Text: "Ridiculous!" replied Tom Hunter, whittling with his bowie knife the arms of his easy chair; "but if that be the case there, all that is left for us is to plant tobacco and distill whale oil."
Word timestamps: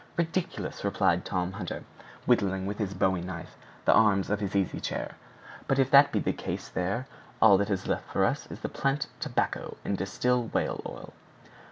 "Ridiculous!" 0.17 0.83
replied 0.83 1.25
Tom 1.25 1.51
Hunter, 1.51 1.83
whittling 2.25 2.65
with 2.65 2.79
his 2.79 2.95
bowie 2.95 3.21
knife 3.21 3.55
the 3.85 3.93
arms 3.93 4.31
of 4.31 4.39
his 4.39 4.55
easy 4.55 4.79
chair; 4.81 5.11
"but 5.67 5.77
if 5.77 5.91
that 5.91 6.11
be 6.11 6.17
the 6.17 6.33
case 6.33 6.69
there, 6.69 7.05
all 7.39 7.55
that 7.59 7.69
is 7.69 7.85
left 7.85 8.07
for 8.11 8.25
us 8.25 8.47
is 8.49 8.59
to 8.61 8.69
plant 8.69 9.05
tobacco 9.19 9.77
and 9.85 9.95
distill 9.99 10.45
whale 10.47 10.81
oil." 10.87 11.13